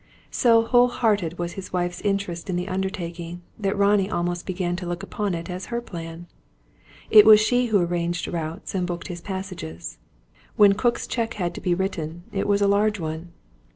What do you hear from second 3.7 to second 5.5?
Ronnie almost began to look upon it